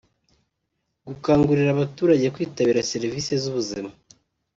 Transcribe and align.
gukangurira 1.07 1.69
abaturage 1.73 2.25
kwitabira 2.35 2.87
serivisi 2.91 3.31
z’ubuzima 3.41 3.89